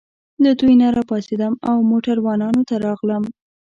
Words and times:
له 0.43 0.51
دوی 0.59 0.73
نه 0.81 0.87
راپاڅېدم 0.97 1.53
او 1.69 1.75
موټروانانو 1.89 2.61
ته 2.69 2.75
راغلم. 2.85 3.23